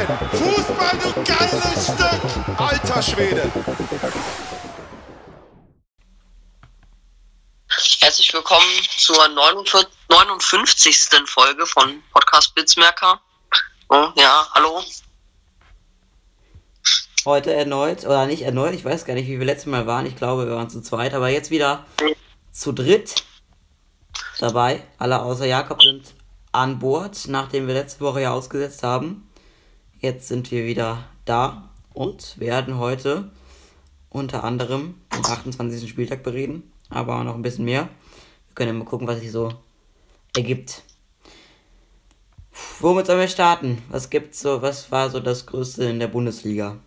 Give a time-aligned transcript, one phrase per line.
[0.00, 2.58] Fußball, du geiles Stück!
[2.58, 3.52] Alter Schwede!
[8.00, 8.64] Herzlich willkommen
[8.96, 11.10] zur 59.
[11.26, 13.20] Folge von Podcast Blitzmerker.
[13.90, 14.82] Oh, ja, hallo.
[17.26, 20.06] Heute erneut, oder nicht erneut, ich weiß gar nicht, wie wir letztes Mal waren.
[20.06, 21.84] Ich glaube, wir waren zu zweit, aber jetzt wieder
[22.50, 23.22] zu dritt
[24.38, 24.82] dabei.
[24.96, 26.14] Alle außer Jakob sind
[26.52, 29.29] an Bord, nachdem wir letzte Woche ja ausgesetzt haben.
[30.02, 33.30] Jetzt sind wir wieder da und werden heute
[34.08, 35.90] unter anderem den 28.
[35.90, 37.90] Spieltag bereden, aber noch ein bisschen mehr.
[38.48, 39.52] Wir können ja mal gucken, was sich so
[40.34, 40.84] ergibt.
[42.78, 43.82] Womit sollen wir starten?
[43.90, 46.78] Was gibt's so, was war so das Größte in der Bundesliga?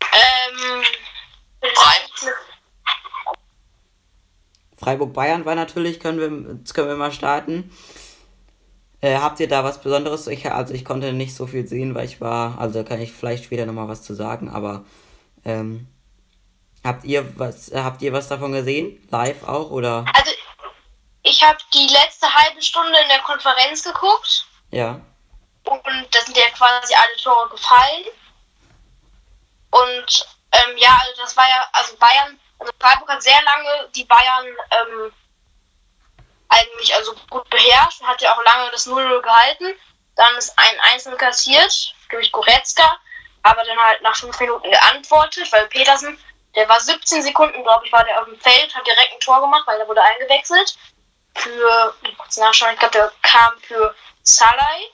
[0.00, 0.82] Ähm,
[4.78, 7.70] Freiburg-Bayern war natürlich, können wir, jetzt können wir mal starten.
[9.00, 10.26] Äh, habt ihr da was Besonderes?
[10.26, 13.44] Ich, also ich konnte nicht so viel sehen, weil ich war, also kann ich vielleicht
[13.44, 14.84] später nochmal was zu sagen, aber
[15.44, 15.88] ähm,
[16.84, 19.06] habt ihr was, habt ihr was davon gesehen?
[19.10, 20.04] Live auch oder?
[20.14, 20.32] Also
[21.22, 24.46] ich habe die letzte halbe Stunde in der Konferenz geguckt.
[24.70, 25.00] Ja.
[25.64, 28.04] Und da sind ja quasi alle Tore gefallen.
[29.70, 34.04] Und ähm, ja, also das war ja, also Bayern, also Freiburg hat sehr lange die
[34.04, 35.12] Bayern ähm,
[36.50, 39.74] eigentlich also gut beherrscht und hat ja auch lange das 0-0 gehalten.
[40.16, 42.98] Dann ist ein Einzel kassiert durch Goretzka,
[43.42, 46.18] aber dann halt nach fünf Minuten geantwortet, weil Petersen,
[46.54, 49.40] der war 17 Sekunden, glaube ich, war der auf dem Feld, hat direkt ein Tor
[49.40, 50.76] gemacht, weil er wurde eingewechselt.
[51.36, 54.90] Für, kurz nachschauen, ich glaube, der kam für Salai.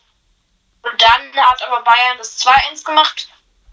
[0.82, 3.28] Und dann hat aber Bayern das 2-1 gemacht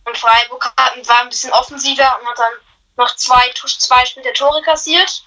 [0.06, 2.54] und Freiburg war ein bisschen offensiver und hat dann
[2.96, 5.24] noch zwei, zwei später Tore kassiert.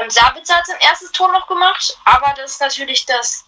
[0.00, 3.44] Und Sabitzer hat sein erstes Tor noch gemacht, aber das ist natürlich das,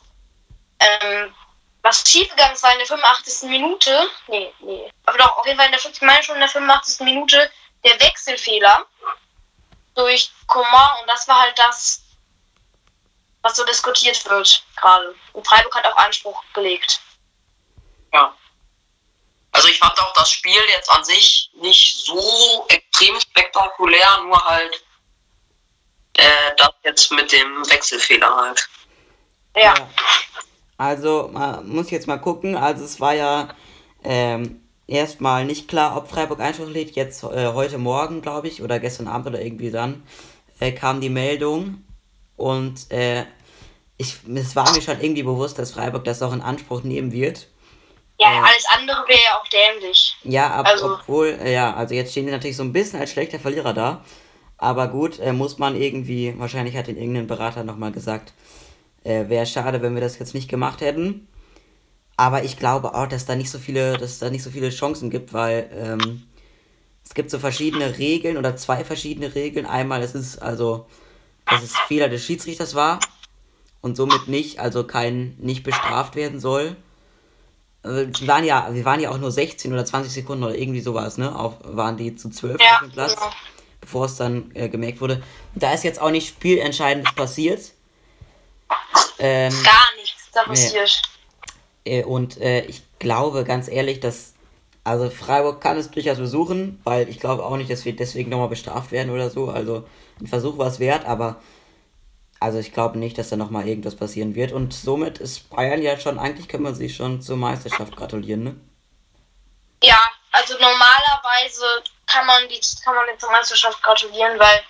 [0.81, 1.35] ähm,
[1.81, 3.49] was schiefgegangen ist, war in der 85.
[3.49, 4.11] Minute.
[4.29, 4.93] Nee, nee.
[5.07, 7.07] Aber doch, auf jeden Fall in der, ich meine schon in der 85.
[7.07, 7.51] Minute
[7.83, 8.85] der Wechselfehler
[9.95, 12.03] durch Coman und das war halt das,
[13.41, 15.15] was so diskutiert wird gerade.
[15.33, 17.01] Und Freiburg hat auch Anspruch gelegt.
[18.13, 18.37] Ja.
[19.53, 24.85] Also ich fand auch das Spiel jetzt an sich nicht so extrem spektakulär, nur halt
[26.17, 26.25] äh,
[26.57, 28.69] das jetzt mit dem Wechselfehler halt.
[29.57, 29.75] Ja.
[29.75, 29.89] ja.
[30.79, 32.57] Also, man muss jetzt mal gucken.
[32.57, 33.49] Also, es war ja
[34.03, 36.97] ähm, erstmal nicht klar, ob Freiburg Einspruch legt.
[36.97, 40.03] Jetzt äh, heute Morgen, glaube ich, oder gestern Abend oder irgendwie dann,
[40.61, 41.85] äh, kam die Meldung.
[42.37, 43.25] Und äh,
[43.97, 47.47] ich, es war mir schon irgendwie bewusst, dass Freiburg das auch in Anspruch nehmen wird.
[48.19, 50.17] Ja, äh, alles andere wäre ja auch dämlich.
[50.25, 53.13] Ja, ab, also, obwohl, äh, ja, also jetzt stehen sie natürlich so ein bisschen als
[53.13, 54.05] schlechter Verlierer da.
[54.63, 58.33] Aber gut, äh, muss man irgendwie, wahrscheinlich hat den irgendein Berater nochmal gesagt,
[59.03, 61.27] äh, wäre schade, wenn wir das jetzt nicht gemacht hätten.
[62.17, 65.11] Aber ich glaube auch, dass da nicht so viele, dass da nicht so viele Chancen
[65.11, 66.23] gibt, weil ähm,
[67.05, 69.67] es gibt so verschiedene Regeln oder zwei verschiedene Regeln.
[69.67, 70.87] Einmal es ist also,
[71.47, 73.01] dass es Fehler des Schiedsrichters war
[73.81, 76.77] und somit nicht, also kein nicht bestraft werden soll.
[77.83, 81.19] Wir waren ja, wir waren ja auch nur 16 oder 20 Sekunden oder irgendwie sowas,
[81.19, 81.37] ne?
[81.37, 83.17] Auch waren die zu 12 ja, auf dem Platz.
[83.17, 83.33] Genau
[83.83, 85.23] bevor es dann äh, gemerkt wurde.
[85.55, 87.73] Da ist jetzt auch nicht Spielentscheidendes passiert.
[89.19, 91.03] Ähm, Gar nichts da passiert.
[91.85, 91.99] Nee.
[91.99, 94.33] Äh, und äh, ich glaube ganz ehrlich, dass
[94.85, 98.49] also Freiburg kann es durchaus besuchen, weil ich glaube auch nicht, dass wir deswegen nochmal
[98.49, 99.51] bestraft werden oder so.
[99.51, 99.85] Also
[100.21, 101.41] ein Versuch war es wert, aber
[102.41, 104.53] also ich glaube nicht, dass da nochmal irgendwas passieren wird.
[104.53, 108.57] Und somit ist Bayern ja schon, eigentlich kann man sich schon zur Meisterschaft gratulieren, ne?
[109.85, 109.99] Ja,
[110.33, 114.65] also normalerweise kann man die kann man zur Meisterschaft gratulieren, weil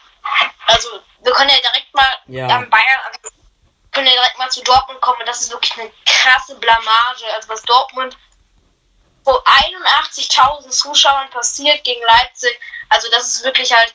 [0.66, 0.88] also
[1.22, 2.48] wir können ja direkt mal ja.
[2.48, 3.34] Ähm, Bayern also,
[3.92, 7.24] können ja direkt mal zu Dortmund kommen und das ist wirklich eine krasse Blamage.
[7.34, 8.16] Also was Dortmund
[9.24, 12.58] vor 81.000 Zuschauern passiert gegen Leipzig,
[12.88, 13.94] also das ist wirklich halt,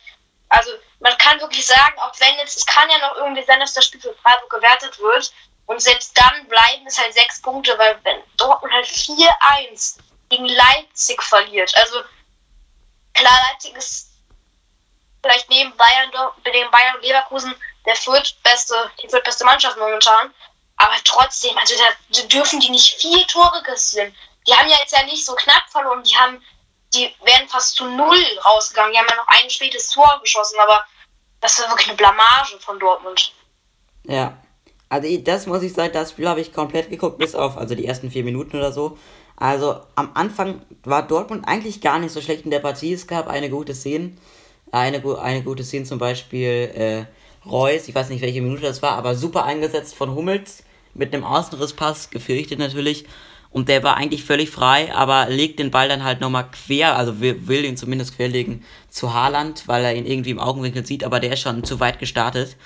[0.49, 3.73] also man kann wirklich sagen, auch wenn jetzt, es kann ja noch irgendwie sein, dass
[3.73, 5.33] das Spiel für Freiburg gewertet wird
[5.65, 9.97] und selbst dann bleiben es halt sechs Punkte, weil wenn Dortmund halt 4-1
[10.29, 12.01] gegen Leipzig verliert, also
[13.17, 14.11] Klar, Leipzig ist
[15.23, 16.11] vielleicht neben Bayern,
[16.45, 17.53] neben Bayern und Leverkusen
[17.85, 20.31] der viertbeste, die viertbeste Mannschaft momentan.
[20.77, 21.73] Aber trotzdem, also
[22.13, 24.13] da dürfen die nicht vier Tore kassieren.
[24.47, 26.43] die haben ja jetzt ja nicht so knapp verloren, die haben,
[26.93, 28.93] die wären fast zu null rausgegangen.
[28.93, 30.85] Die haben ja noch ein spätes Tor geschossen, aber
[31.41, 33.33] das war wirklich eine Blamage von Dortmund.
[34.03, 34.37] Ja.
[34.89, 37.87] Also das muss ich sagen, das Spiel habe ich komplett geguckt, bis auf also die
[37.87, 38.97] ersten vier Minuten oder so.
[39.37, 42.91] Also am Anfang war Dortmund eigentlich gar nicht so schlecht in der Partie.
[42.93, 44.11] Es gab eine gute Szene.
[44.71, 47.05] Eine, eine gute Szene zum Beispiel äh,
[47.47, 50.63] Reus, ich weiß nicht welche Minute das war, aber super eingesetzt von Hummels
[50.93, 53.05] mit einem Außenrisspass, gefürchtet natürlich.
[53.49, 57.21] Und der war eigentlich völlig frei, aber legt den Ball dann halt nochmal quer, also
[57.21, 61.21] will, will ihn zumindest querlegen zu Haaland, weil er ihn irgendwie im Augenwinkel sieht, aber
[61.21, 62.57] der ist schon zu weit gestartet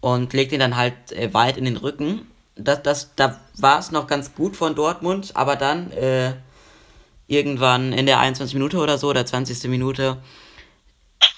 [0.00, 2.26] und legt ihn dann halt äh, weit in den Rücken.
[2.54, 6.34] Das, das, da war es noch ganz gut von Dortmund, aber dann äh,
[7.26, 8.54] irgendwann in der 21.
[8.54, 9.68] Minute oder so, oder 20.
[9.70, 10.18] Minute,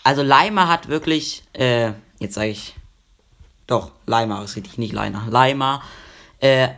[0.02, 2.74] also Leimer hat wirklich, äh, jetzt sage ich,
[3.66, 5.82] doch, Leimer ist richtig, nicht Leiner, Leimer,
[6.40, 6.68] äh,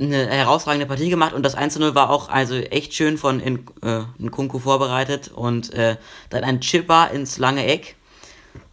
[0.00, 4.00] eine herausragende Partie gemacht und das 1-0 war auch also echt schön von in, äh,
[4.18, 5.96] Nkunku vorbereitet und äh,
[6.30, 7.94] dann ein Chipper ins lange Eck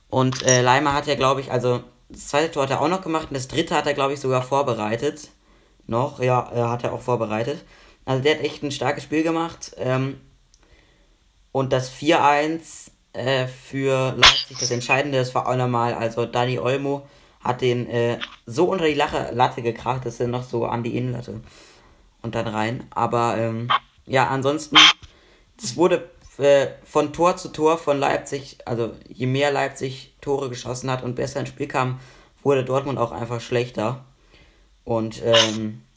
[0.10, 3.01] und äh, Leimer hat ja, glaube ich, also das zweite Tor hat er auch noch
[3.01, 5.30] gemacht und das dritte hat er, glaube ich, sogar vorbereitet.
[5.89, 7.65] Noch, ja, er hat er auch vorbereitet.
[8.06, 9.75] Also der hat echt ein starkes Spiel gemacht.
[9.77, 10.19] Ähm,
[11.51, 17.07] und das 4-1 äh, für Leipzig, das Entscheidende, das war auch nochmal, also Dani Olmo
[17.44, 20.95] hat den äh, so unter die Lache, Latte gekracht, dass er noch so an die
[20.95, 21.41] Innenlatte
[22.21, 22.85] und dann rein.
[22.92, 23.69] Aber ähm,
[24.06, 24.77] ja, ansonsten,
[25.59, 30.92] das wurde äh, von Tor zu Tor von Leipzig, also je mehr Leipzig Tore geschossen
[30.92, 32.00] hat und besser ins Spiel kam,
[32.44, 34.06] wurde Dortmund auch einfach schlechter.
[34.89, 35.88] Und ähm,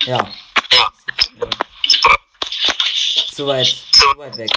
[0.00, 0.18] ja,
[3.32, 4.50] zu weit, zu weit weg.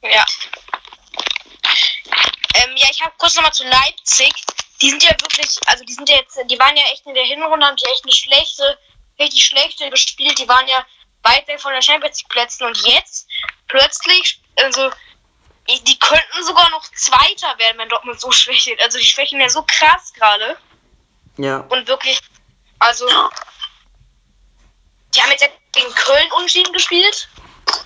[0.00, 0.24] Ja.
[2.54, 4.32] Ähm, ja, ich habe kurz nochmal zu Leipzig.
[4.80, 7.24] Die sind ja wirklich, also die sind ja jetzt, die waren ja echt in der
[7.24, 8.78] Hinrunde, haben die echt eine schlechte,
[9.18, 10.38] richtig schlechte gespielt.
[10.38, 10.86] Die waren ja
[11.24, 13.26] weit weg von den Champions League Plätzen und jetzt
[13.66, 14.92] plötzlich, also
[15.68, 18.80] die könnten sogar noch Zweiter werden, wenn Dortmund so schwächelt.
[18.82, 20.58] Also die schwächen ja so krass gerade.
[21.36, 22.20] Ja, und wirklich,
[22.78, 23.06] also
[25.14, 27.28] die haben jetzt gegen Köln unentschieden gespielt,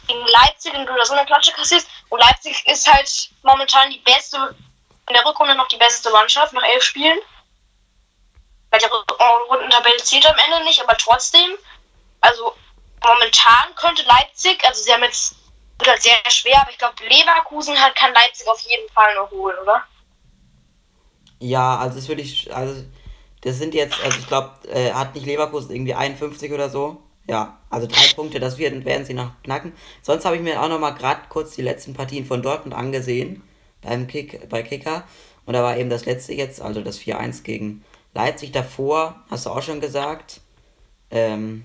[0.06, 4.56] gegen Leipzig in oder so eine Klatsche kassiert und Leipzig ist halt momentan die beste,
[5.08, 7.18] in der Rückrunde noch die beste Mannschaft nach elf Spielen.
[8.70, 9.12] Bei der Rück-
[9.48, 11.58] Rundentabelle zählt am Ende nicht, aber trotzdem,
[12.22, 12.56] also
[13.02, 15.34] momentan könnte Leipzig, also sie haben jetzt,
[15.86, 19.30] wird halt sehr schwer, aber ich glaube Leverkusen hat, kann Leipzig auf jeden Fall noch
[19.30, 19.84] holen, oder?
[21.42, 22.82] ja, also das würde ich, also
[23.42, 27.02] das sind jetzt, also ich glaube, äh, hat nicht Leverkusen irgendwie 51 oder so.
[27.28, 29.72] Ja, also drei Punkte, das werden, werden sie noch knacken.
[30.02, 33.42] Sonst habe ich mir auch noch mal gerade kurz die letzten Partien von Dortmund angesehen
[33.80, 35.04] beim Kick, bei Kicker.
[35.44, 37.84] Und da war eben das letzte jetzt, also das 4-1 gegen
[38.14, 38.52] Leipzig.
[38.52, 40.40] Davor, hast du auch schon gesagt,
[41.10, 41.64] ähm,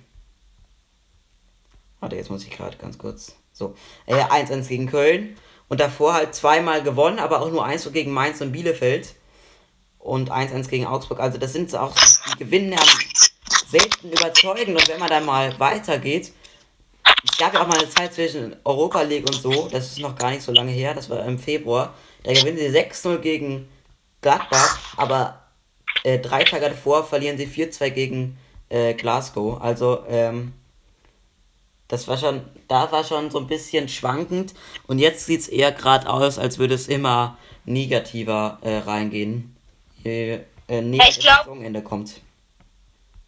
[1.99, 3.75] warte, jetzt muss ich gerade ganz kurz, so,
[4.05, 5.35] äh, 1-1 gegen Köln.
[5.69, 9.15] Und davor halt zweimal gewonnen, aber auch nur 1 gegen Mainz und Bielefeld
[9.99, 11.19] und 1-1 gegen Augsburg.
[11.19, 11.93] Also das sind auch,
[12.33, 12.79] die gewinnen ja
[13.67, 16.31] selten überzeugend und wenn man dann mal weitergeht,
[17.29, 20.15] es gab ja auch mal eine Zeit zwischen Europa League und so, das ist noch
[20.15, 21.93] gar nicht so lange her, das war im Februar,
[22.23, 23.67] da gewinnen sie 6-0 gegen
[24.21, 25.47] Gladbach, aber
[26.03, 28.37] äh, drei Tage davor verlieren sie 4-2 gegen
[28.69, 29.61] äh, Glasgow.
[29.61, 30.53] Also, ähm,
[31.87, 34.53] das war schon, da war schon so ein bisschen schwankend
[34.87, 39.55] und jetzt sieht es eher gerade aus, als würde es immer negativer äh, reingehen.
[40.03, 42.21] Je äh, näher ich glaub- Saisonende kommt.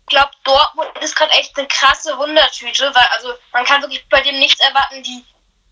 [0.10, 4.22] Ich glaube, Dortmund ist gerade echt eine krasse Wundertüte, weil also man kann wirklich bei
[4.22, 5.04] dem nichts erwarten.
[5.04, 5.24] Die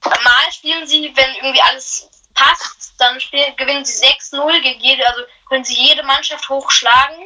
[0.04, 5.24] mal spielen sie, wenn irgendwie alles passt, dann spielen, gewinnen sie 6-0 gegen jede, also
[5.50, 7.18] können sie jede Mannschaft hochschlagen.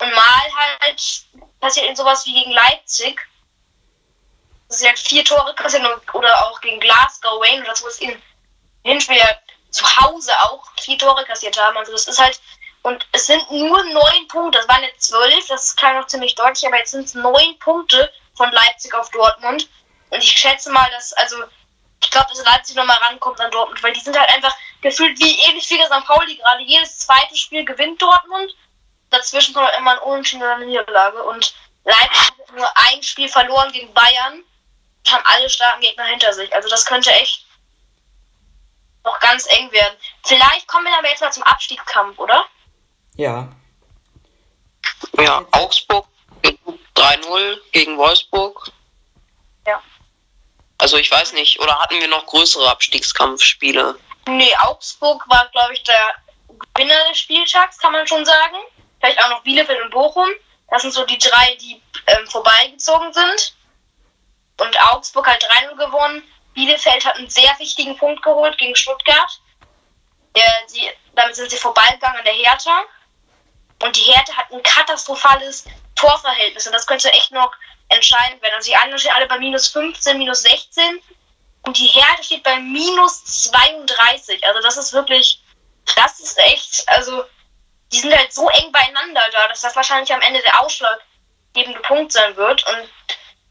[0.00, 1.24] Und mal halt
[1.60, 3.18] passiert ihnen sowas wie gegen Leipzig.
[4.74, 8.20] Ist halt vier Tore kassieren oder auch gegen Glasgow Wayne oder so ist ihnen
[8.84, 9.20] Hinspiel
[9.70, 11.76] zu Hause auch vier Tore kassiert haben.
[11.76, 12.40] Also das ist halt
[12.84, 14.58] und es sind nur neun Punkte.
[14.58, 18.12] Das waren jetzt zwölf, das klang noch ziemlich deutlich, aber jetzt sind es neun Punkte
[18.34, 19.70] von Leipzig auf Dortmund.
[20.10, 21.44] Und ich schätze mal, dass, also,
[22.02, 25.40] ich glaube, dass Leipzig nochmal rankommt an Dortmund, weil die sind halt einfach gefühlt wie
[25.46, 26.06] ähnlich wie der St.
[26.06, 26.62] Pauli gerade.
[26.62, 28.54] Jedes zweite Spiel gewinnt Dortmund.
[29.08, 31.22] Dazwischen kommt immer ein Unentschieden oder eine Niederlage.
[31.22, 31.54] Und
[31.84, 34.44] Leipzig hat nur ein Spiel verloren gegen Bayern
[35.12, 36.52] haben alle starken Gegner hinter sich.
[36.54, 37.46] Also das könnte echt
[39.04, 39.96] noch ganz eng werden.
[40.24, 42.46] Vielleicht kommen wir aber jetzt mal zum Abstiegskampf, oder?
[43.16, 43.48] Ja,
[45.18, 46.06] Ja, Augsburg
[46.96, 48.70] 3-0 gegen Wolfsburg.
[49.66, 49.82] Ja.
[50.78, 53.98] Also ich weiß nicht, oder hatten wir noch größere Abstiegskampfspiele?
[54.26, 56.14] Nee, Augsburg war, glaube ich, der
[56.74, 58.56] Gewinner des Spieltags, kann man schon sagen.
[59.00, 60.28] Vielleicht auch noch Bielefeld und Bochum.
[60.70, 63.54] Das sind so die drei, die ähm, vorbeigezogen sind.
[64.58, 66.22] Und Augsburg hat 3-0 gewonnen.
[66.54, 69.40] Bielefeld hat einen sehr wichtigen Punkt geholt gegen Stuttgart.
[70.36, 72.84] Der, sie, damit sind sie vorbeigegangen an der Hertha.
[73.82, 75.64] Und die Hertha hat ein katastrophales
[75.96, 76.66] Torverhältnis.
[76.66, 77.52] Und das könnte echt noch
[77.88, 78.54] entscheidend werden.
[78.56, 81.00] Also die anderen stehen alle bei minus 15, minus 16.
[81.62, 84.46] Und die Hertha steht bei minus 32.
[84.46, 85.42] Also das ist wirklich,
[85.96, 87.24] das ist echt, also
[87.92, 92.12] die sind halt so eng beieinander da, dass das wahrscheinlich am Ende der ausschlaggebende Punkt
[92.12, 92.66] sein wird.
[92.66, 92.88] Und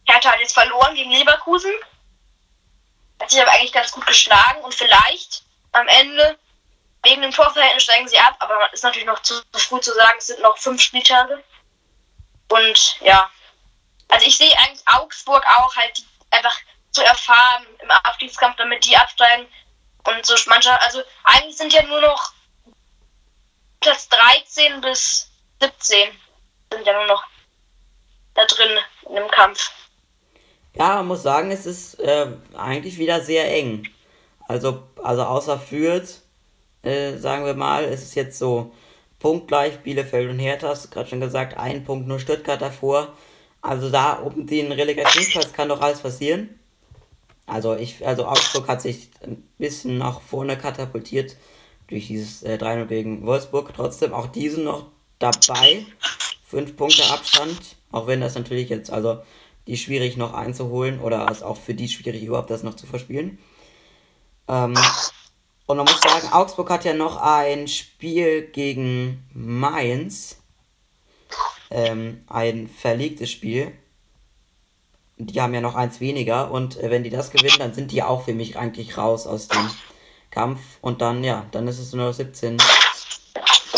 [0.06, 1.74] Hertha hat jetzt verloren gegen Leverkusen.
[3.22, 6.38] Hat sich aber eigentlich ganz gut geschlagen und vielleicht am Ende
[7.04, 10.28] wegen dem Torverhältnis steigen sie ab, aber ist natürlich noch zu früh zu sagen, es
[10.28, 11.44] sind noch fünf Spieltage.
[12.50, 13.30] Und ja,
[14.10, 16.58] also ich sehe eigentlich Augsburg auch halt einfach
[16.92, 19.48] zu erfahren im Abstiegskampf, damit die absteigen.
[20.06, 22.34] Und so Mannschaft, also eigentlich sind ja nur noch
[23.80, 25.30] Platz 13 bis
[25.60, 26.20] 17
[26.72, 27.24] sind ja nur noch
[28.34, 28.80] da drin
[29.10, 29.72] in dem Kampf.
[30.76, 33.84] Ja, man muss sagen, es ist äh, eigentlich wieder sehr eng.
[34.48, 36.22] Also, also außer Fürth,
[36.82, 38.72] äh, sagen wir mal, ist es jetzt so
[39.20, 43.14] punktgleich Bielefeld und Hertha, hast du gerade schon gesagt, ein Punkt nur Stuttgart davor.
[43.62, 46.60] Also da um den Relegationsplatz kann doch alles passieren.
[47.46, 51.38] Also ich, also Augsburg hat sich ein bisschen nach vorne katapultiert
[51.88, 53.72] durch dieses äh, 3-0 gegen Wolfsburg.
[53.76, 54.88] Trotzdem auch diesen noch
[55.20, 55.86] dabei.
[56.46, 57.78] Fünf Punkte Abstand.
[57.92, 59.22] Auch wenn das natürlich jetzt, also
[59.68, 63.38] die schwierig noch einzuholen oder es auch für die schwierig überhaupt das noch zu verspielen.
[64.48, 64.76] Ähm,
[65.66, 70.38] und man muss sagen, Augsburg hat ja noch ein Spiel gegen Mainz.
[71.72, 73.72] Ähm, ein verlegtes Spiel.
[75.18, 78.04] Die haben ja noch eins weniger und äh, wenn die das gewinnen, dann sind die
[78.04, 79.70] auch für mich eigentlich raus aus dem
[80.30, 80.60] Kampf.
[80.82, 82.58] Und dann, ja, dann ist es nur noch 17.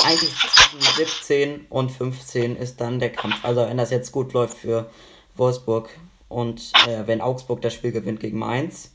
[0.03, 3.43] Eigentlich zwischen 17 und 15 ist dann der Kampf.
[3.43, 4.89] Also wenn das jetzt gut läuft für
[5.35, 5.89] Wolfsburg
[6.29, 8.91] und äh, wenn Augsburg das Spiel gewinnt gegen Mainz.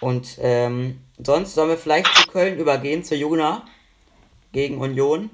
[0.00, 3.66] Und ähm, sonst sollen wir vielleicht zu Köln übergehen, zu Juna
[4.52, 5.30] gegen Union.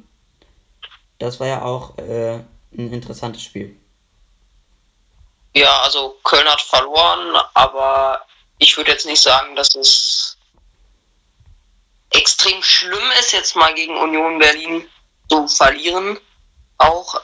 [1.19, 2.35] Das war ja auch äh,
[2.73, 3.77] ein interessantes Spiel.
[5.55, 8.21] Ja, also Köln hat verloren, aber
[8.59, 10.37] ich würde jetzt nicht sagen, dass es
[12.11, 14.87] extrem schlimm ist, jetzt mal gegen Union Berlin
[15.31, 16.19] zu verlieren.
[16.79, 17.21] Auch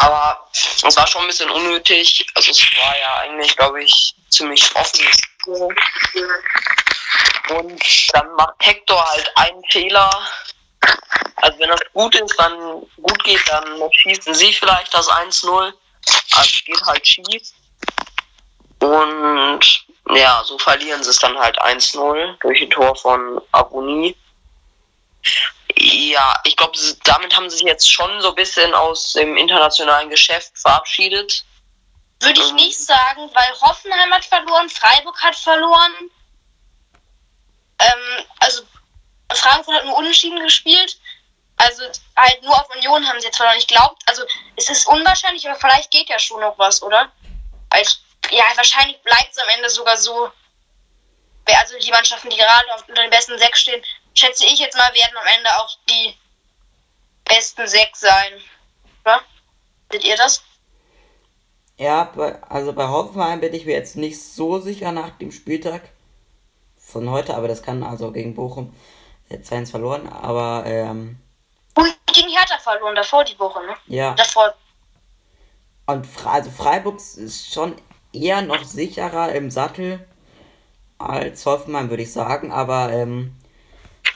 [0.00, 2.26] aber es war schon ein bisschen unnötig.
[2.34, 5.18] Also es war ja eigentlich, glaube ich, ziemlich offenes
[7.50, 10.10] Und dann macht Hector halt einen Fehler.
[11.36, 15.72] Also wenn das gut ist, dann gut geht, dann schießen sie vielleicht das 1-0.
[16.34, 17.48] Also geht halt schief.
[18.78, 19.60] Und
[20.14, 24.16] ja, so verlieren sie es dann halt 1-0 durch ein Tor von Aboni.
[26.10, 30.10] Ja, ich glaube, damit haben sie sich jetzt schon so ein bisschen aus dem internationalen
[30.10, 31.44] Geschäft verabschiedet.
[32.18, 35.92] Würde ich nicht sagen, weil Hoffenheim hat verloren, Freiburg hat verloren.
[37.78, 38.62] Ähm, also
[39.32, 40.98] Frankfurt hat nur unentschieden gespielt.
[41.58, 41.84] Also
[42.16, 43.58] halt nur auf Union haben sie jetzt verloren.
[43.58, 44.24] Ich glaube, also
[44.56, 47.12] es ist unwahrscheinlich, aber vielleicht geht ja schon noch was, oder?
[47.68, 47.98] Also,
[48.30, 50.32] ja, wahrscheinlich bleibt es am Ende sogar so.
[51.46, 53.82] Also die Mannschaften, die gerade unter den besten sechs stehen,
[54.14, 56.14] schätze ich jetzt mal, werden am Ende auch die
[57.24, 58.32] besten sechs sein.
[59.04, 59.20] Oder?
[59.90, 60.42] Seht ihr das?
[61.76, 62.12] Ja,
[62.48, 65.80] also bei Hoffenheim bin ich mir jetzt nicht so sicher nach dem Spieltag
[66.76, 68.74] von heute, aber das kann also gegen Bochum
[69.30, 71.18] jetzt 2 verloren, aber ähm,
[71.74, 73.74] Und gegen Hertha verloren, davor die Woche, ne?
[73.86, 74.14] Ja.
[74.14, 74.52] Davor.
[75.86, 77.76] Und Fre also Freiburg ist schon
[78.12, 80.06] eher noch sicherer im Sattel
[80.98, 83.39] als Hoffenheim, würde ich sagen, aber ähm,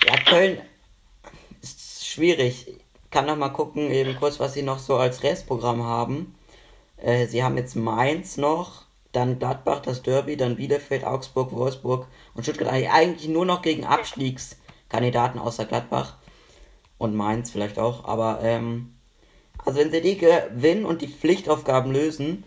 [0.04, 0.58] ja, Köln
[1.62, 2.68] ist schwierig.
[2.68, 6.34] Ich kann noch mal gucken, eben kurz, was sie noch so als Restprogramm haben.
[6.96, 8.82] Äh, sie haben jetzt Mainz noch,
[9.12, 12.72] dann Gladbach, das Derby, dann Bielefeld, Augsburg, Wolfsburg und Stuttgart.
[12.72, 16.16] Eigentlich nur noch gegen Abstiegskandidaten außer Gladbach
[16.98, 18.04] und Mainz vielleicht auch.
[18.04, 18.94] Aber ähm,
[19.64, 22.44] also wenn sie die gewinnen und die Pflichtaufgaben lösen,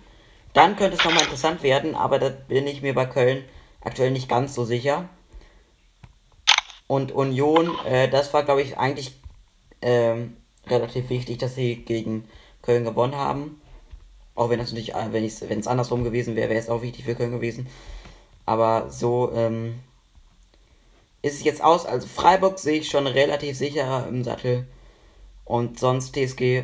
[0.53, 1.95] dann könnte es nochmal interessant werden.
[1.95, 3.43] Aber da bin ich mir bei Köln
[3.81, 5.09] aktuell nicht ganz so sicher.
[6.87, 9.13] Und Union, äh, das war, glaube ich, eigentlich
[9.81, 12.25] ähm, relativ wichtig, dass sie gegen
[12.61, 13.61] Köln gewonnen haben.
[14.35, 17.15] Auch wenn das natürlich, äh, wenn es andersrum gewesen wäre, wäre es auch wichtig für
[17.15, 17.67] Köln gewesen.
[18.45, 19.79] Aber so ähm,
[21.21, 21.85] ist es jetzt aus.
[21.85, 24.67] Also Freiburg sehe ich schon relativ sicher im Sattel.
[25.43, 26.63] Und sonst TSG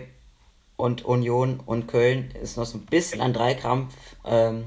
[0.78, 3.94] und Union und Köln ist noch so ein bisschen an Dreikrampf.
[4.26, 4.66] Ähm,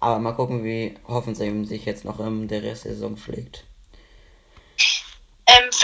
[0.00, 3.64] aber mal gucken, wie Hoffenheim sich jetzt noch in der Rest der Saison schlägt.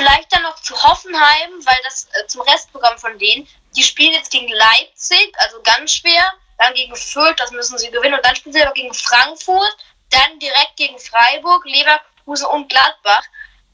[0.00, 4.30] Vielleicht dann noch zu Hoffenheim, weil das äh, zum Restprogramm von denen, die spielen jetzt
[4.30, 8.54] gegen Leipzig, also ganz schwer, dann gegen Fürth, das müssen sie gewinnen, und dann spielen
[8.54, 9.76] sie aber gegen Frankfurt,
[10.09, 13.25] dann direkt gegen Freiburg, Leverkusen und Gladbach.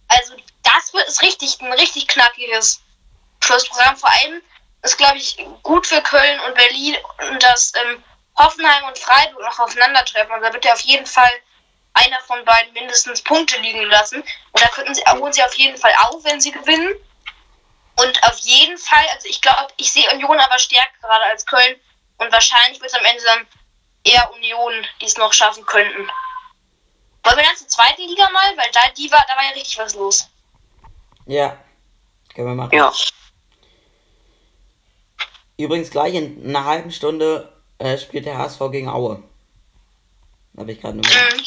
[0.09, 2.83] Also das wird ist richtig ein richtig knackiges
[3.41, 3.97] Schlussprogramm.
[3.97, 4.43] Vor allem
[4.83, 6.97] ist, glaube ich, gut für Köln und Berlin,
[7.39, 8.03] dass ähm,
[8.37, 10.35] Hoffenheim und Freiburg noch aufeinandertreffen.
[10.35, 11.31] Und da wird ja auf jeden Fall
[11.97, 14.21] einer von beiden mindestens Punkte liegen lassen.
[14.21, 16.95] Und da könnten sie, holen sie auf jeden Fall auf, wenn sie gewinnen.
[17.97, 21.81] Und auf jeden Fall, also ich glaube, ich sehe Union aber stärker gerade als Köln.
[22.19, 23.47] Und wahrscheinlich wird es am Ende dann
[24.05, 26.09] eher Union, die es noch schaffen könnten.
[27.25, 28.57] Wollen wir dann zur zweiten Liga mal?
[28.57, 30.29] Weil da, die war, da war ja richtig was los.
[31.25, 31.59] Ja,
[32.35, 32.77] können wir machen.
[32.77, 32.93] Ja.
[35.57, 39.23] Übrigens gleich in einer halben Stunde äh, spielt der HSV gegen Aue.
[40.57, 41.33] Habe ich gerade nochmal.
[41.33, 41.45] Mhm.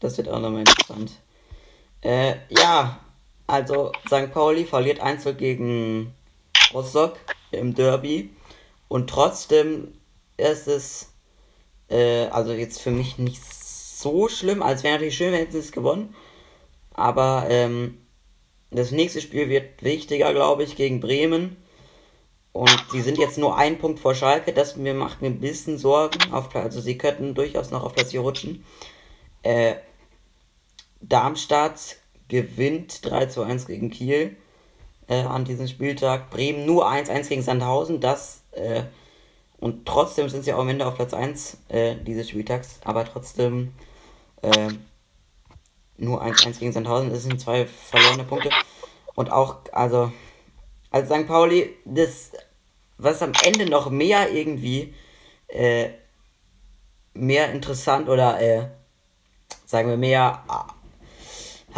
[0.00, 1.12] Das wird auch nochmal interessant.
[2.02, 3.00] Äh, ja,
[3.46, 4.32] also St.
[4.32, 6.14] Pauli verliert Einzel gegen
[6.72, 7.18] Rostock
[7.50, 8.30] im Derby.
[8.88, 9.94] Und trotzdem
[10.36, 11.12] ist es,
[11.88, 14.62] äh, also jetzt für mich nicht so schlimm.
[14.62, 16.14] Also wäre natürlich schön, wenn sie es gewonnen.
[16.94, 17.98] Aber ähm,
[18.70, 21.56] das nächste Spiel wird wichtiger, glaube ich, gegen Bremen.
[22.52, 24.52] Und sie sind jetzt nur ein Punkt vor Schalke.
[24.52, 26.32] Das mir macht mir ein bisschen Sorgen.
[26.32, 28.64] Auf, also sie könnten durchaus noch auf Platz 4 rutschen.
[29.42, 29.74] Äh,
[31.00, 31.96] Darmstadt
[32.28, 34.36] gewinnt 3 zu 1 gegen Kiel
[35.08, 36.30] äh, an diesem Spieltag.
[36.30, 38.00] Bremen nur 1-1 gegen Sandhausen.
[38.00, 38.82] Das äh,
[39.58, 42.80] und trotzdem sind sie auch am Ende auf Platz 1 äh, dieses Spieltags.
[42.84, 43.72] Aber trotzdem
[44.42, 44.68] äh,
[45.96, 47.10] nur 1-1 gegen Sandhausen.
[47.10, 48.50] Das sind zwei verlorene Punkte.
[49.14, 50.12] Und auch, also,
[50.90, 51.26] als St.
[51.26, 52.30] Pauli, das,
[52.98, 54.94] was am Ende noch mehr irgendwie
[55.48, 55.90] äh,
[57.14, 58.68] mehr interessant oder äh,
[59.66, 60.44] sagen wir mehr,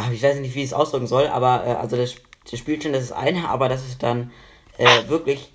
[0.01, 2.15] ah, ich weiß nicht, wie ich es ausdrücken soll, aber äh, also das,
[2.51, 4.31] das Spielchen, das ist eine, aber das ist dann
[4.79, 5.53] äh, wirklich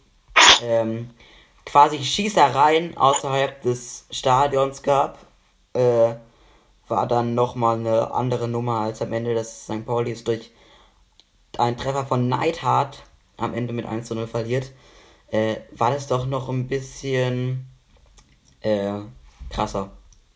[0.64, 1.10] ähm,
[1.66, 5.20] quasi Schießereien außerhalb des Stadions gab,
[5.74, 6.16] äh,
[6.88, 9.86] war dann nochmal eine andere Nummer als am Ende, dass St.
[9.86, 10.52] Pauli es durch
[11.58, 13.04] einen Treffer von Neidhardt
[13.38, 14.72] am Ende mit 1 zu 0 verliert,
[15.32, 17.68] äh, war das doch noch ein bisschen
[18.62, 19.00] äh,
[19.50, 19.92] krasser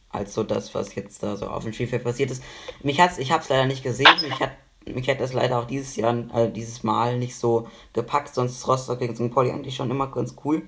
[0.09, 2.43] als so das, was jetzt da so auf dem Spielfeld passiert ist.
[2.83, 4.07] Mich hat's, ich habe es leider nicht gesehen.
[4.21, 4.51] Mich hat,
[4.85, 8.33] mich hat das leider auch dieses Jahr, äh, dieses Mal nicht so gepackt.
[8.33, 9.33] Sonst ist Rostock gegen St.
[9.33, 10.67] Pauli eigentlich schon immer ganz cool.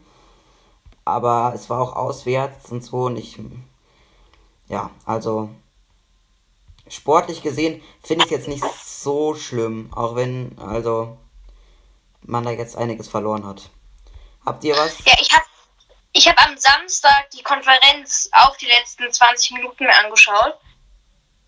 [1.05, 3.39] Aber es war auch auswärts und so und ich,
[4.67, 5.49] ja, also
[6.87, 11.17] sportlich gesehen finde ich es jetzt nicht so schlimm, auch wenn, also
[12.21, 13.71] man da jetzt einiges verloren hat.
[14.45, 14.97] Habt ihr was?
[15.05, 15.45] Ja, ich habe
[16.13, 20.57] ich hab am Samstag die Konferenz auch die letzten 20 Minuten angeschaut.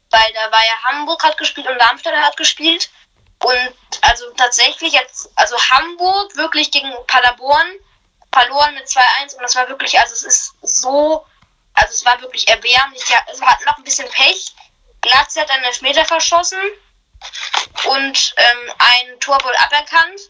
[0.10, 2.90] Weil da war ja Hamburg hat gespielt und Darmstadt hat gespielt.
[3.42, 7.68] Und also tatsächlich jetzt, also Hamburg wirklich gegen Paderborn
[8.32, 11.26] verloren mit 2-1 und das war wirklich, also es ist so,
[11.74, 13.08] also es war wirklich erbärmlich.
[13.10, 14.54] Ja, es hat noch ein bisschen Pech.
[15.02, 16.60] Glatze hat einen Elfmeter verschossen
[17.86, 20.22] und ähm, ein Tor wohl aberkannt,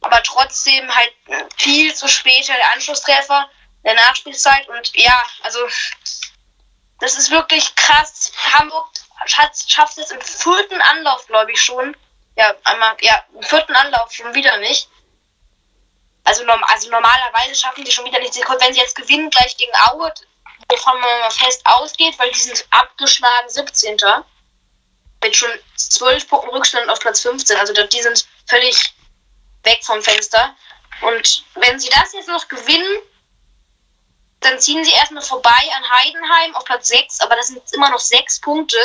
[0.00, 1.12] aber trotzdem halt
[1.56, 3.48] viel zu spät der Anschlusstreffer
[3.84, 5.60] der Nachspielzeit und ja, also
[7.00, 8.32] das ist wirklich krass.
[8.52, 8.88] Hamburg
[9.26, 11.96] schafft es im vierten Anlauf, glaube ich schon.
[12.36, 14.88] Ja, einmal, ja, im vierten Anlauf schon wieder nicht.
[16.24, 18.34] Also, also normalerweise schaffen die schon wieder nicht.
[18.34, 20.12] Wenn sie jetzt gewinnen gleich gegen Aue,
[20.68, 23.98] wovon man mal fest ausgeht, weil die sind abgeschlagen 17.
[25.22, 27.56] Mit schon 12 Punkten Rückstand auf Platz 15.
[27.58, 28.94] Also die sind völlig
[29.62, 30.56] weg vom Fenster.
[31.02, 32.98] Und wenn sie das jetzt noch gewinnen,
[34.44, 37.98] dann ziehen sie erstmal vorbei an Heidenheim auf Platz 6, aber das sind immer noch
[37.98, 38.76] 6 Punkte.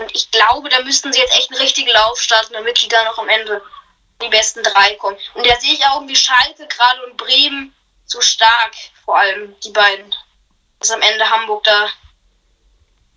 [0.00, 3.04] Und ich glaube, da müssten sie jetzt echt einen richtigen Lauf starten, damit die da
[3.04, 3.62] noch am Ende
[4.22, 5.16] die besten drei kommen.
[5.34, 9.70] Und da sehe ich auch irgendwie Schalke gerade und Bremen so stark, vor allem die
[9.70, 10.14] beiden.
[10.80, 11.88] Dass am Ende Hamburg da.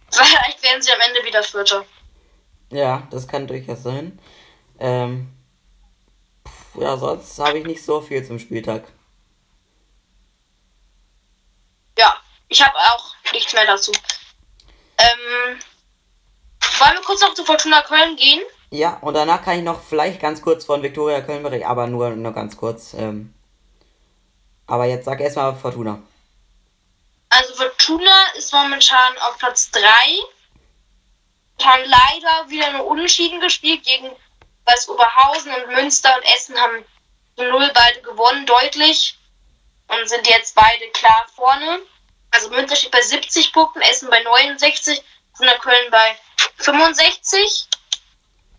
[0.11, 1.85] Vielleicht werden sie am Ende wieder Vierter.
[2.71, 4.19] Ja, das kann durchaus sein.
[4.79, 5.33] Ähm,
[6.75, 8.83] ja, sonst habe ich nicht so viel zum Spieltag.
[11.99, 12.15] Ja,
[12.47, 13.91] ich habe auch nichts mehr dazu.
[14.97, 15.59] Ähm,
[16.79, 18.41] wollen wir kurz noch zu Fortuna Köln gehen?
[18.69, 22.12] Ja, und danach kann ich noch vielleicht ganz kurz von Viktoria Köln berichten, aber nur,
[22.12, 22.93] nur ganz kurz.
[22.93, 23.33] Ähm,
[24.65, 26.01] aber jetzt sag erstmal Fortuna.
[27.27, 29.81] Also Fortuna ist momentan auf Platz 3.
[31.62, 34.09] Haben leider wieder nur Unentschieden gespielt gegen
[34.63, 36.85] was Oberhausen und Münster und Essen haben
[37.35, 39.18] zu null beide gewonnen, deutlich.
[39.89, 41.80] Und sind jetzt beide klar vorne.
[42.32, 45.02] Also Münster steht bei 70 Punkten, Essen bei 69,
[45.34, 46.17] Fortuna Köln bei
[46.58, 47.67] 65.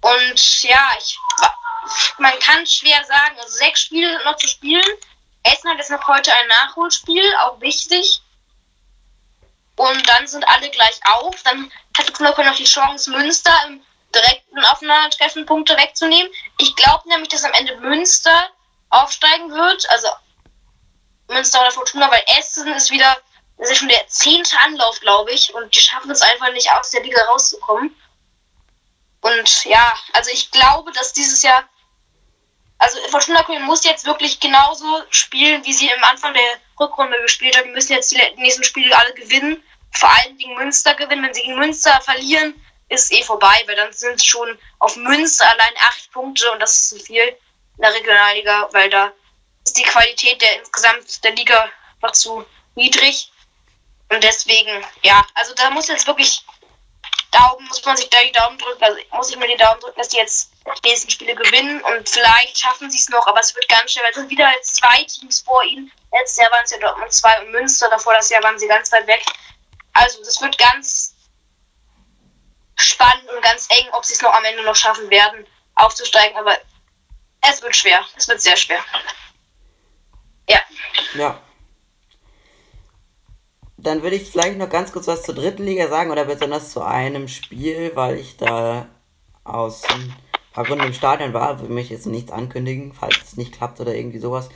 [0.01, 1.19] Und ja, ich
[2.19, 3.39] man kann schwer sagen.
[3.39, 4.85] Also sechs Spiele sind noch zu spielen.
[5.43, 8.21] Essen hat jetzt noch heute ein Nachholspiel, auch wichtig.
[9.77, 11.43] Und dann sind alle gleich auf.
[11.43, 13.83] Dann hat Köln noch die Chance, Münster im
[14.15, 16.31] direkten Aufeinandertreffen Punkte wegzunehmen.
[16.59, 18.51] Ich glaube nämlich, dass am Ende Münster
[18.91, 19.89] aufsteigen wird.
[19.91, 20.09] Also
[21.31, 23.17] Münster oder Fortuna, weil Essen ist wieder,
[23.57, 25.55] das ist schon der zehnte Anlauf, glaube ich.
[25.55, 27.95] Und die schaffen es einfach nicht, aus der Liga rauszukommen.
[29.21, 31.65] Und ja, also ich glaube, dass dieses Jahr,
[32.79, 37.57] also Fortuna Köln muss jetzt wirklich genauso spielen, wie sie im Anfang der Rückrunde gespielt
[37.57, 37.65] hat.
[37.65, 39.63] Die müssen jetzt die nächsten Spiele alle gewinnen.
[39.93, 41.23] Vor allem gegen Münster gewinnen.
[41.23, 42.55] Wenn sie gegen Münster verlieren,
[42.89, 46.89] ist eh vorbei, weil dann sind schon auf Münster allein acht Punkte und das ist
[46.91, 49.13] zu viel in der Regionalliga, weil da
[49.71, 51.71] ist die Qualität der insgesamt der Liga
[52.03, 53.31] noch zu niedrig.
[54.09, 56.45] Und deswegen, ja, also da muss jetzt wirklich
[57.31, 59.97] Daumen, muss man sich da die Daumen drücken, also muss ich mir die Daumen drücken,
[59.97, 60.51] dass die jetzt
[60.83, 64.03] die nächsten Spiele gewinnen und vielleicht schaffen sie es noch, aber es wird ganz schnell,
[64.03, 65.93] weil es sind wieder zwei Teams vor ihnen.
[66.13, 68.91] Letztes Jahr waren es ja Dortmund 2 und Münster, davor das Jahr waren sie ganz
[68.91, 69.25] weit weg.
[69.93, 71.15] Also das wird ganz
[72.75, 76.59] spannend und ganz eng, ob sie es noch am Ende noch schaffen werden, aufzusteigen, aber
[77.49, 78.05] es wird schwer.
[78.17, 78.85] Es wird sehr schwer.
[80.51, 80.61] Ja.
[81.15, 81.41] Ja.
[83.77, 86.83] Dann würde ich vielleicht noch ganz kurz was zur dritten Liga sagen oder besonders zu
[86.83, 88.89] einem Spiel, weil ich da
[89.45, 90.15] aus ein
[90.53, 91.61] paar Gründen im Stadion war.
[91.63, 94.51] Will mich jetzt nichts ankündigen, falls es nicht klappt oder irgendwie sowas.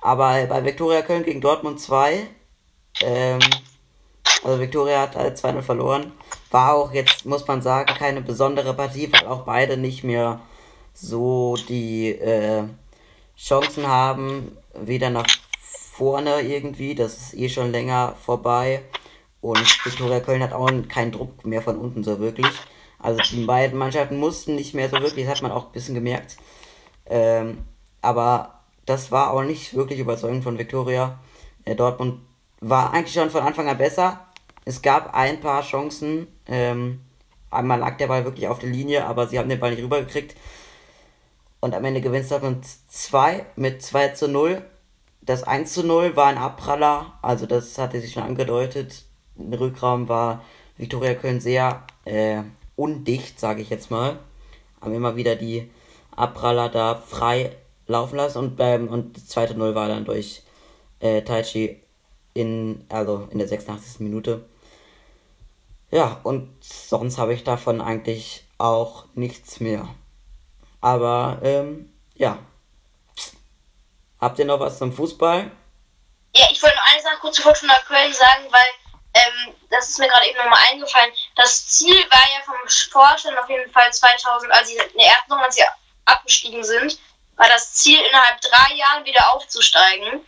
[0.00, 2.28] Aber bei Viktoria Köln gegen Dortmund 2,
[3.02, 3.40] ähm,
[4.44, 6.12] also Viktoria hat halt 2-0 verloren.
[6.50, 10.40] War auch jetzt, muss man sagen, keine besondere Partie, weil auch beide nicht mehr
[10.94, 12.64] so die äh,
[13.36, 15.26] Chancen haben, wieder nach
[15.98, 16.94] vorne irgendwie.
[16.94, 18.82] Das ist eh schon länger vorbei.
[19.40, 22.46] Und Viktoria Köln hat auch keinen Druck mehr von unten so wirklich.
[22.98, 25.94] Also die beiden Mannschaften mussten nicht mehr so wirklich, das hat man auch ein bisschen
[25.94, 26.36] gemerkt.
[27.06, 27.58] Ähm,
[28.02, 31.18] aber das war auch nicht wirklich überzeugend von Viktoria.
[31.64, 32.20] Äh, Dortmund
[32.60, 34.26] war eigentlich schon von Anfang an besser.
[34.64, 36.26] Es gab ein paar Chancen.
[36.46, 37.00] Ähm,
[37.50, 40.34] einmal lag der Ball wirklich auf der Linie, aber sie haben den Ball nicht rübergekriegt.
[41.60, 44.62] Und am Ende gewinnt Dortmund 2 mit 2 zu 0.
[45.28, 49.04] Das 1 zu 0 war ein Abpraller, also das hatte sich schon angedeutet.
[49.36, 50.42] Im Rückraum war
[50.78, 52.40] Viktoria Köln sehr äh,
[52.76, 54.20] undicht, sage ich jetzt mal.
[54.80, 55.70] Haben immer wieder die
[56.16, 57.54] Abpraller da frei
[57.86, 60.44] laufen lassen und beim und das zweite 0 war dann durch
[61.00, 61.78] äh, Taichi
[62.32, 64.00] in, also in der 86.
[64.00, 64.46] Minute.
[65.90, 69.90] Ja, und sonst habe ich davon eigentlich auch nichts mehr.
[70.80, 72.38] Aber ähm, ja,
[74.20, 75.50] Habt ihr noch was zum Fußball?
[76.34, 78.66] Ja, ich wollte noch eine Sache kurz zu Fortuna Köln sagen, weil
[79.14, 81.12] ähm, das ist mir gerade eben nochmal eingefallen.
[81.36, 82.56] Das Ziel war ja vom
[82.90, 85.64] Vorstand auf jeden Fall 2000, als sie in der ersten Runde, als sie
[86.04, 86.98] abgestiegen sind,
[87.36, 90.26] war das Ziel innerhalb drei Jahren wieder aufzusteigen.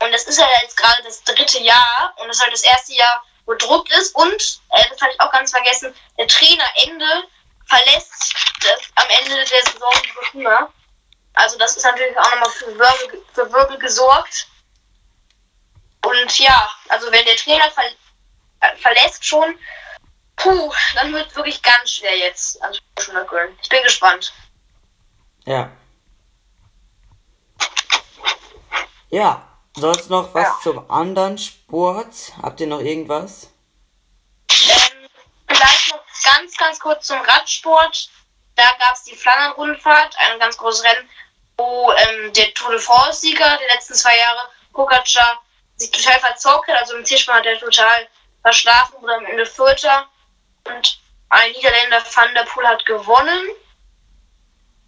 [0.00, 2.94] Und das ist ja jetzt gerade das dritte Jahr und das ist halt das erste
[2.94, 4.14] Jahr, wo Druck ist.
[4.14, 7.24] Und, äh, das hatte ich auch ganz vergessen, der Trainer Ende
[7.66, 10.72] verlässt das am Ende der Saison die Fortuna.
[11.34, 14.48] Also das ist natürlich auch nochmal für Wirbel, für Wirbel gesorgt.
[16.04, 17.84] Und ja, also wenn der Trainer ver
[18.60, 19.58] äh, verlässt schon,
[20.36, 23.56] puh, dann wird wirklich ganz schwer jetzt an Fortuna Köln.
[23.62, 24.32] Ich bin gespannt.
[25.44, 25.70] Ja.
[29.10, 30.58] Ja, sonst noch was Ja.
[30.62, 32.32] zum anderen Sport?
[32.42, 33.50] Habt ihr noch irgendwas?
[34.50, 35.08] Ähm,
[35.48, 38.10] vielleicht noch ganz, ganz kurz zum Radsport.
[38.60, 41.08] Da gab es die Flandern-Rundfahrt, ein ganz großes Rennen,
[41.56, 45.42] wo ähm, der Tour de France-Sieger der letzten zwei Jahre, Pogacar,
[45.76, 46.78] sich total verzockt hat.
[46.78, 48.06] Also im Zielsprung hat er total
[48.42, 50.06] verschlafen, wurde am Ende Vierter.
[50.64, 53.48] Und ein Niederländer Van der Poel hat gewonnen.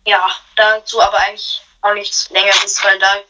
[0.06, 3.20] Ja, dazu aber eigentlich auch nichts Längeres, weil da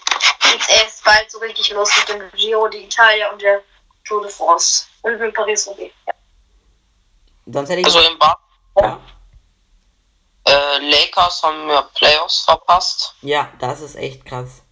[0.40, 3.62] geht's erst bald so richtig los mit dem Giro d'Italia und der
[4.05, 4.87] Tour de France.
[5.02, 5.94] Und mit Paris-Roubaix.
[6.09, 6.14] Ja.
[7.46, 7.87] Sonst hätte ich.
[7.87, 8.38] Also im Bad,
[8.81, 9.00] ja.
[10.53, 13.15] Äh, Lakers haben ja Playoffs verpasst.
[13.23, 14.62] ja, das ist echt krass.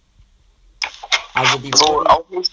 [1.33, 2.51] Also die So wurden- auch nicht.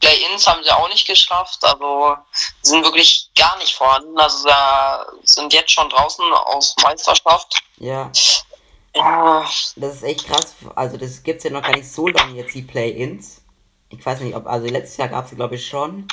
[0.00, 2.16] Play-ins haben sie auch nicht geschafft, also
[2.62, 4.16] sind wirklich gar nicht vorhanden.
[4.18, 7.60] Also da sind jetzt schon draußen aus Meisterschaft.
[7.78, 8.12] Ja,
[8.94, 10.54] das ist echt krass.
[10.74, 13.40] Also das gibt's ja noch gar nicht so lange jetzt die Play-ins.
[13.88, 16.06] Ich weiß nicht, ob also letztes Jahr gab's sie glaube ich schon,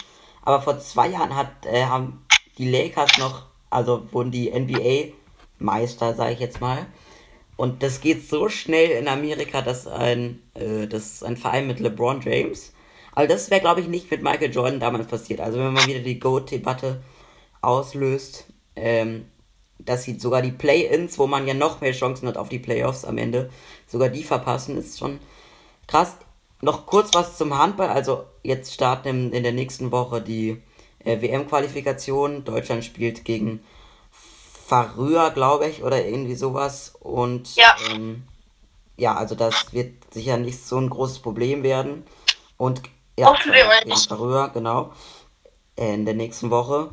[0.43, 2.25] aber vor zwei Jahren hat äh, haben
[2.57, 5.13] die Lakers noch, also wurden die NBA
[5.63, 6.85] Meister, sage ich jetzt mal.
[7.55, 11.79] Und das geht so schnell in Amerika, dass ein äh, das ist ein Verein mit
[11.79, 12.73] LeBron James.
[13.13, 15.39] Aber das wäre glaube ich nicht mit Michael Jordan damals passiert.
[15.39, 17.01] Also wenn man wieder die Goat-Debatte
[17.61, 18.45] auslöst,
[18.75, 19.25] ähm,
[19.79, 23.05] dass sie sogar die Play-Ins, wo man ja noch mehr Chancen hat auf die Playoffs
[23.05, 23.49] am Ende,
[23.87, 25.19] sogar die verpassen, ist schon
[25.87, 26.17] krass.
[26.61, 27.89] Noch kurz was zum Handball.
[27.89, 30.61] Also jetzt starten in, in der nächsten Woche die
[31.03, 32.45] äh, WM-Qualifikation.
[32.45, 33.59] Deutschland spielt gegen
[34.73, 36.95] Farüa, glaube ich, oder irgendwie sowas.
[36.99, 37.75] Und Ja.
[37.91, 38.23] ähm,
[38.97, 42.03] ja, also das wird sicher nicht so ein großes Problem werden.
[42.57, 42.81] Und
[43.15, 43.31] ja,
[43.83, 43.95] gegen.
[43.95, 44.91] Farüa, genau.
[45.75, 46.89] In der nächsten Woche.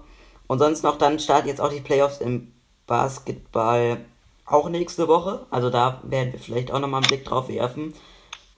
[0.47, 2.53] Und sonst noch, dann starten jetzt auch die Playoffs im
[2.87, 4.05] Basketball
[4.45, 5.47] auch nächste Woche.
[5.49, 7.95] Also da werden wir vielleicht auch nochmal einen Blick drauf werfen.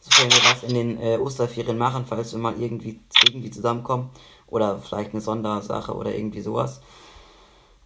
[0.00, 4.10] Sofern wir das in den äh, Osterferien machen, falls wir mal irgendwie, irgendwie zusammenkommen.
[4.48, 6.80] Oder vielleicht eine Sondersache oder irgendwie sowas.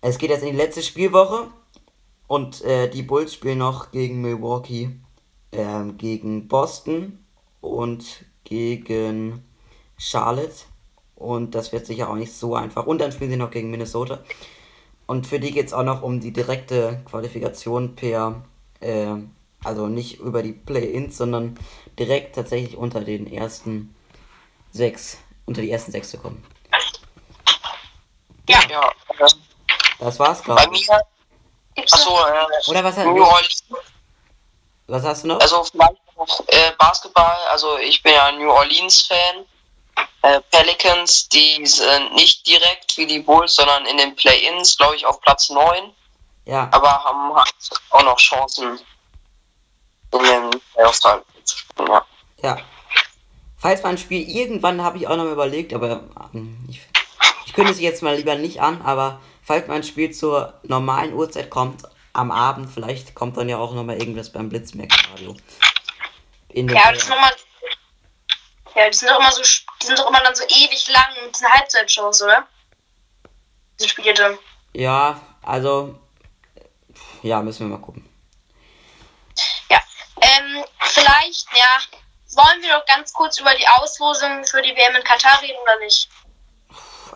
[0.08, 1.48] Es geht jetzt in die letzte Spielwoche.
[2.28, 4.90] Und äh, die Bulls spielen noch gegen Milwaukee,
[5.50, 7.24] ähm, gegen Boston
[7.60, 9.44] und gegen
[9.98, 10.54] Charlotte.
[11.16, 12.86] Und das wird sicher auch nicht so einfach.
[12.86, 14.22] Und dann spielen sie noch gegen Minnesota.
[15.08, 18.44] Und für die geht es auch noch um die direkte Qualifikation per,
[18.78, 19.16] äh,
[19.64, 21.58] also nicht über die Play-Ins, sondern
[21.98, 23.92] direkt tatsächlich unter den ersten
[24.70, 26.44] sechs, unter die ersten sechs zu kommen.
[28.48, 29.45] Ja, äh,
[29.98, 30.88] Das war's, bei glaube ich.
[30.88, 31.00] mir,
[31.74, 33.64] Gibt's achso, äh, Oder was, hat, New Orleans,
[34.86, 35.40] was hast du noch?
[35.40, 39.44] also vielleicht noch äh, Basketball, also ich bin ja New Orleans-Fan.
[40.22, 45.06] Äh, Pelicans, die sind nicht direkt wie die Bulls, sondern in den Play-Ins, glaube ich,
[45.06, 45.92] auf Platz 9,
[46.46, 47.54] Ja, aber haben halt
[47.90, 48.78] auch noch Chancen,
[50.12, 52.06] in den Playoffs halt zu spielen, ja.
[52.42, 52.58] ja.
[53.58, 56.04] Falls man ein Spiel irgendwann habe ich auch noch mal überlegt, aber
[56.34, 56.80] ähm, ich,
[57.46, 61.48] ich kündige es jetzt mal lieber nicht an, aber falls mein Spiel zur normalen Uhrzeit
[61.50, 65.36] kommt, am Abend, vielleicht kommt dann ja auch noch mal irgendwas beim Blitzmerk-Radio.
[66.52, 67.32] Ja, das ist nochmal.
[68.74, 71.34] Ja, die sind doch immer so, die sind doch immer dann so ewig lang mit
[71.34, 72.46] diesen Halbzeitshows, oder?
[73.78, 74.38] Diese Spiele dann.
[74.72, 75.98] Ja, also.
[77.22, 78.08] Ja, müssen wir mal gucken.
[79.70, 79.80] Ja.
[80.20, 81.78] Ähm, vielleicht, ja.
[82.34, 85.78] Wollen wir doch ganz kurz über die Auslosung für die WM in Katar reden oder
[85.78, 86.08] nicht?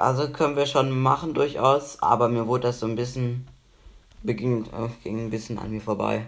[0.01, 3.47] Also können wir schon machen durchaus, aber mir wurde das so ein bisschen.
[4.23, 6.27] Beging, äh, ging ein bisschen an mir vorbei.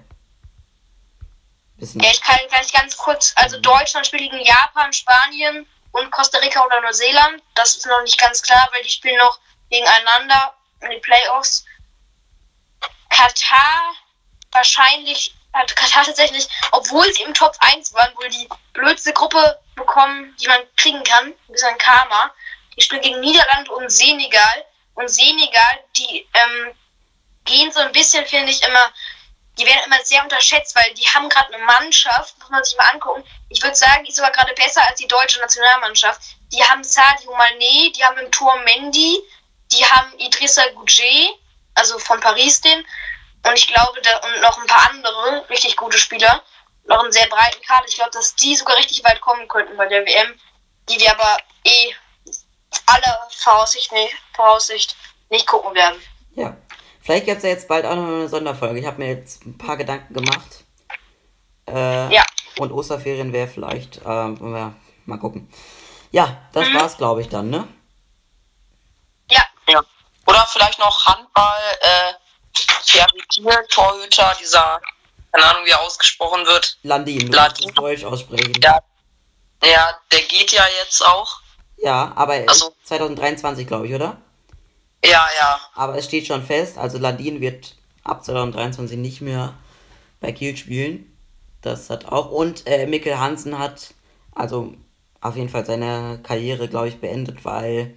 [1.76, 2.00] Bisschen.
[2.02, 3.32] Ich kann gleich ganz kurz.
[3.36, 7.42] Also Deutschland spielt gegen Japan, Spanien und Costa Rica oder Neuseeland.
[7.54, 9.38] Das ist noch nicht ganz klar, weil die spielen noch
[9.70, 11.64] gegeneinander in die Playoffs.
[13.08, 13.94] Katar
[14.52, 20.34] wahrscheinlich hat Katar tatsächlich, obwohl sie im Top 1 waren, wohl die blödste Gruppe bekommen,
[20.40, 21.26] die man kriegen kann.
[21.26, 22.32] Ein bisschen Karma.
[22.76, 24.64] Die spielen gegen Niederlande und Senegal.
[24.94, 26.74] Und Senegal, die ähm,
[27.44, 28.92] gehen so ein bisschen, finde ich, immer,
[29.58, 32.90] die werden immer sehr unterschätzt, weil die haben gerade eine Mannschaft, muss man sich mal
[32.90, 33.24] angucken.
[33.48, 36.22] Ich würde sagen, die ist sogar gerade besser als die deutsche Nationalmannschaft.
[36.52, 39.18] Die haben Sadio Mané, die haben im Tor Mendy,
[39.72, 41.38] die haben Idrissa Gouget,
[41.74, 42.86] also von Paris den.
[43.44, 46.42] Und ich glaube, da, und noch ein paar andere richtig gute Spieler.
[46.84, 47.86] Noch einen sehr breiten Kader.
[47.88, 50.38] Ich glaube, dass die sogar richtig weit kommen könnten bei der WM,
[50.88, 51.94] die wir aber eh
[52.86, 54.96] aller Voraussicht, nee, Voraussicht
[55.30, 56.00] nicht gucken werden.
[56.34, 56.56] Ja.
[57.00, 58.78] Vielleicht gibt es ja jetzt bald auch noch eine Sonderfolge.
[58.78, 60.64] Ich habe mir jetzt ein paar Gedanken gemacht.
[61.68, 62.24] Äh, Ja.
[62.58, 64.00] Und Osterferien wäre vielleicht.
[64.06, 64.74] Ähm, ja,
[65.06, 65.52] mal gucken.
[66.10, 66.74] Ja, das Mhm.
[66.74, 67.66] war's, glaube ich, dann, ne?
[69.30, 69.82] Ja, Ja.
[70.26, 72.12] Oder vielleicht noch Handball, äh,
[72.84, 74.80] Ferritier, Torhüter, dieser,
[75.32, 76.78] keine Ahnung, wie er ausgesprochen wird.
[76.82, 77.72] Landin, Landin.
[77.74, 78.52] Deutsch aussprechen.
[78.62, 78.78] Ja.
[79.64, 81.40] Ja, der geht ja jetzt auch.
[81.82, 84.18] Ja, aber er Also- ist 2023, glaube ich, oder?
[85.04, 85.58] Ja, ja.
[85.74, 89.54] Aber es steht schon fest, also Landin wird ab 2023 nicht mehr
[90.20, 91.12] bei Kiel spielen.
[91.60, 92.30] Das hat auch.
[92.30, 93.94] Und äh, Mikkel Hansen hat
[94.34, 94.74] also
[95.20, 97.94] auf jeden Fall seine Karriere, glaube ich, beendet, weil,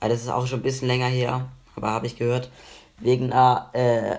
[0.00, 2.50] äh, das ist auch schon ein bisschen länger her, aber habe ich gehört,
[2.98, 4.18] wegen einer, äh,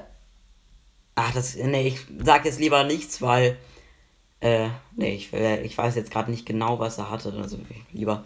[1.16, 3.58] ach, das, nee, ich sag jetzt lieber nichts, weil,
[4.40, 7.58] äh, nee, ich, äh, ich weiß jetzt gerade nicht genau, was er hatte, also
[7.92, 8.24] lieber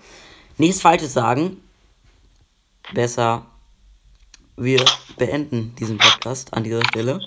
[0.62, 1.62] nichts Falsches sagen.
[2.94, 3.46] Besser
[4.56, 4.86] wir
[5.18, 7.20] beenden diesen Podcast an dieser Stelle.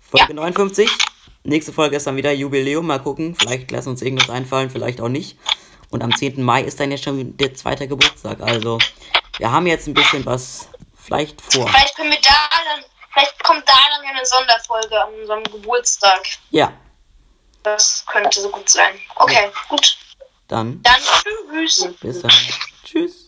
[0.00, 0.90] Folge 59.
[1.44, 2.86] Nächste Folge ist dann wieder Jubiläum.
[2.86, 3.36] Mal gucken.
[3.36, 5.38] Vielleicht lassen uns irgendwas einfallen, vielleicht auch nicht.
[5.90, 6.42] Und am 10.
[6.42, 8.40] Mai ist dann ja schon der zweite Geburtstag.
[8.40, 8.78] Also,
[9.38, 11.68] wir haben jetzt ein bisschen was vielleicht vor.
[11.68, 16.26] vielleicht können wir da dann, vielleicht kommt da dann ja eine Sonderfolge an unserem Geburtstag.
[16.50, 16.72] Ja,
[17.62, 18.98] Das könnte so gut sein.
[19.14, 19.96] Okay, gut.
[20.48, 20.94] Dann Dann
[21.52, 21.88] tschüss.
[22.00, 22.32] bis dann.
[22.84, 23.25] Tschüss.